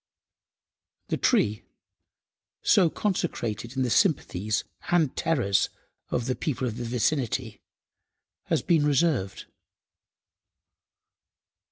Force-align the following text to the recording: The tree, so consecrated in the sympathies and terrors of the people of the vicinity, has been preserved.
The 1.09 1.17
tree, 1.17 1.63
so 2.63 2.89
consecrated 2.89 3.77
in 3.77 3.83
the 3.83 3.91
sympathies 3.91 4.63
and 4.89 5.15
terrors 5.15 5.69
of 6.09 6.25
the 6.25 6.33
people 6.33 6.65
of 6.67 6.77
the 6.77 6.85
vicinity, 6.85 7.61
has 8.45 8.63
been 8.63 8.81
preserved. 8.81 9.45